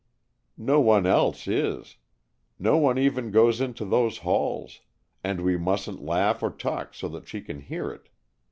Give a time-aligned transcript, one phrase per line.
[0.57, 1.97] "No one else is.
[2.57, 4.81] No one even goes into those halls,
[5.23, 8.09] and we mustn't laugh or talk so that she can hear it.